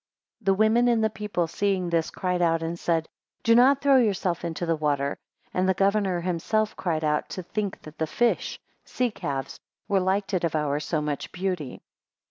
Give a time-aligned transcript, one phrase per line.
[0.41, 3.07] The women and the people seeing this, cried out and said,
[3.43, 5.19] Do not throw yourself into the water.
[5.53, 10.25] And the governor himself cried out, to think that the fish (sea calves) were like
[10.29, 11.83] to devour so much beauty.